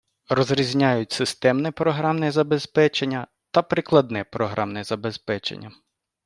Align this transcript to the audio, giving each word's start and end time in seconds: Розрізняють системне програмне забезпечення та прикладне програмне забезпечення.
Розрізняють 0.29 1.11
системне 1.11 1.71
програмне 1.71 2.31
забезпечення 2.31 3.27
та 3.51 3.61
прикладне 3.61 4.23
програмне 4.23 4.83
забезпечення. 4.83 5.71